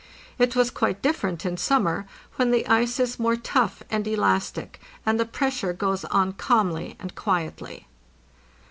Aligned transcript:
It 0.39 0.55
was 0.55 0.71
quite 0.71 1.03
different 1.03 1.45
in 1.45 1.57
summer, 1.57 2.07
when 2.35 2.49
the 2.49 2.65
ice 2.65 2.99
is 2.99 3.19
more 3.19 3.35
tough 3.35 3.83
and 3.91 4.07
elastic, 4.07 4.81
and 5.05 5.19
the 5.19 5.25
pressure 5.27 5.73
goes 5.73 6.05
on 6.05 6.33
calmly 6.33 6.95
and 6.99 7.13
quietly. 7.13 7.85